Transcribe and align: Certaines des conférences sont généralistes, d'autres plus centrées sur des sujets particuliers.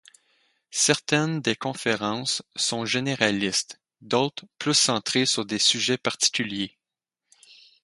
Certaines 0.73 1.41
des 1.43 1.55
conférences 1.55 2.41
sont 2.55 2.85
généralistes, 2.87 3.79
d'autres 4.01 4.45
plus 4.57 4.73
centrées 4.73 5.27
sur 5.27 5.45
des 5.45 5.59
sujets 5.59 5.99
particuliers. 5.99 6.75